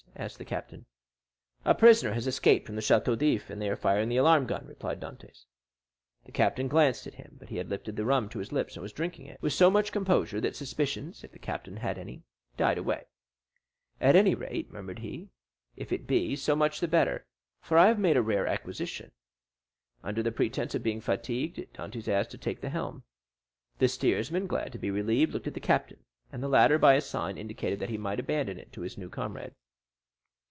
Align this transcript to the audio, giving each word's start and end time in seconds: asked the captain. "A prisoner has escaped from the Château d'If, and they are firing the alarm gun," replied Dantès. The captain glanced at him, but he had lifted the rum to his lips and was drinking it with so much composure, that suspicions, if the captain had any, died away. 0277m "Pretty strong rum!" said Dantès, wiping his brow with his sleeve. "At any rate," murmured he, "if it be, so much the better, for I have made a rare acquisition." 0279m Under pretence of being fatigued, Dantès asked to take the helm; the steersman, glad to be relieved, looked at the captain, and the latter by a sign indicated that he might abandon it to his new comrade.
asked 0.17 0.37
the 0.37 0.45
captain. 0.45 0.85
"A 1.65 1.73
prisoner 1.73 2.13
has 2.13 2.27
escaped 2.27 2.67
from 2.67 2.75
the 2.75 2.81
Château 2.81 3.17
d'If, 3.17 3.49
and 3.49 3.59
they 3.59 3.69
are 3.69 3.75
firing 3.77 4.09
the 4.09 4.17
alarm 4.17 4.45
gun," 4.45 4.67
replied 4.67 4.99
Dantès. 4.99 5.45
The 6.25 6.31
captain 6.33 6.67
glanced 6.67 7.07
at 7.07 7.15
him, 7.15 7.37
but 7.39 7.49
he 7.49 7.55
had 7.57 7.69
lifted 7.69 7.95
the 7.95 8.05
rum 8.05 8.29
to 8.29 8.39
his 8.39 8.51
lips 8.51 8.75
and 8.75 8.83
was 8.83 8.93
drinking 8.93 9.25
it 9.25 9.41
with 9.41 9.53
so 9.53 9.71
much 9.71 9.91
composure, 9.93 10.39
that 10.41 10.55
suspicions, 10.55 11.23
if 11.23 11.31
the 11.31 11.39
captain 11.39 11.77
had 11.77 11.97
any, 11.97 12.23
died 12.55 12.77
away. 12.77 13.05
0277m 14.01 14.01
"Pretty 14.01 14.03
strong 14.03 14.03
rum!" 14.03 14.03
said 14.03 14.03
Dantès, 14.03 14.03
wiping 14.03 14.03
his 14.03 14.03
brow 14.03 14.05
with 14.05 14.05
his 14.05 14.05
sleeve. 14.05 14.09
"At 14.09 14.15
any 14.15 14.35
rate," 14.35 14.71
murmured 14.73 14.99
he, 14.99 15.29
"if 15.77 15.91
it 15.93 16.07
be, 16.07 16.35
so 16.35 16.55
much 16.55 16.79
the 16.81 16.87
better, 16.87 17.25
for 17.61 17.77
I 17.79 17.87
have 17.87 17.99
made 17.99 18.17
a 18.17 18.21
rare 18.21 18.47
acquisition." 18.47 19.11
0279m 20.03 20.07
Under 20.09 20.31
pretence 20.31 20.75
of 20.75 20.83
being 20.83 21.01
fatigued, 21.01 21.57
Dantès 21.73 22.07
asked 22.09 22.31
to 22.31 22.37
take 22.37 22.61
the 22.61 22.69
helm; 22.69 23.03
the 23.79 23.87
steersman, 23.87 24.45
glad 24.45 24.71
to 24.73 24.77
be 24.77 24.91
relieved, 24.91 25.33
looked 25.33 25.47
at 25.47 25.55
the 25.55 25.61
captain, 25.61 26.03
and 26.31 26.43
the 26.43 26.49
latter 26.49 26.77
by 26.77 26.93
a 26.93 27.01
sign 27.01 27.39
indicated 27.39 27.79
that 27.79 27.89
he 27.89 27.97
might 27.97 28.19
abandon 28.19 28.59
it 28.59 28.71
to 28.73 28.81
his 28.81 28.95
new 28.97 29.09
comrade. 29.09 29.55